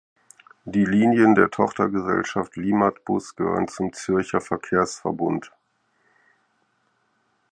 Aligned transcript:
Die 0.65 0.83
Linien 0.83 1.35
der 1.35 1.51
Tochtergesellschaft 1.51 2.55
Limmat 2.57 3.05
Bus 3.05 3.35
gehören 3.35 3.67
zum 3.67 3.93
Zürcher 3.93 4.41
Verkehrsverbund. 4.41 5.51